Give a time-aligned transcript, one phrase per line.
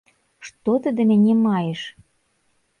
[0.47, 1.81] Што ты да мяне маеш?